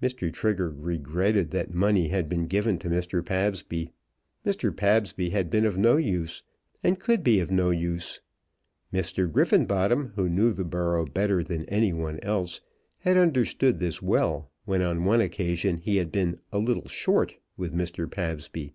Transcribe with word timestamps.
Mr. 0.00 0.32
Trigger 0.32 0.70
regretted 0.70 1.50
that 1.50 1.74
money 1.74 2.08
had 2.08 2.30
been 2.30 2.46
given 2.46 2.78
to 2.78 2.88
Mr. 2.88 3.22
Pabsby. 3.22 3.90
Mr. 4.46 4.74
Pabsby 4.74 5.28
had 5.32 5.50
been 5.50 5.66
of 5.66 5.76
no 5.76 5.98
use, 5.98 6.42
and 6.82 6.98
could 6.98 7.22
be 7.22 7.40
of 7.40 7.50
no 7.50 7.68
use. 7.68 8.22
Mr. 8.90 9.30
Griffenbottom, 9.30 10.12
who 10.14 10.30
knew 10.30 10.54
the 10.54 10.64
borough 10.64 11.04
better 11.04 11.42
than 11.42 11.66
any 11.66 11.92
one 11.92 12.18
else, 12.22 12.62
had 13.00 13.18
understood 13.18 13.78
this 13.78 14.00
well 14.00 14.50
when 14.64 14.80
on 14.80 15.04
one 15.04 15.20
occasion 15.20 15.76
he 15.76 15.96
had 15.98 16.10
been 16.10 16.38
"a 16.50 16.58
little 16.58 16.88
short" 16.88 17.36
with 17.58 17.74
Mr. 17.74 18.10
Pabsby. 18.10 18.72